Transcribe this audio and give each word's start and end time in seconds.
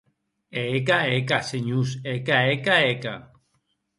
E 0.59 0.61
eca, 0.77 0.97
eca, 1.19 1.37
senhors, 1.51 1.91
eca, 2.15 2.37
eca, 2.53 2.75
eca! 2.93 3.15